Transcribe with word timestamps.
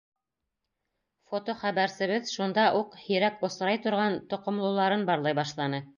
Фотохәбәрсебеҙ 1.33 2.31
шунда 2.37 2.65
уҡ 2.79 2.97
һирәк 3.05 3.45
осрай 3.49 3.83
торған 3.87 4.19
тоҡомлоларын 4.33 5.07
барлай 5.11 5.41
башланы. 5.43 5.89